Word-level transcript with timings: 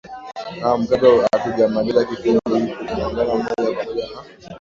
naam 0.59 0.81
kabla 0.89 1.25
hatuja 1.31 1.67
maliza 1.67 2.05
kipindi 2.05 2.39
hiki 2.59 2.85
tunaungana 2.85 3.25
moja 3.35 3.53
kwa 3.75 3.85
moja 3.85 4.07
na 4.09 4.23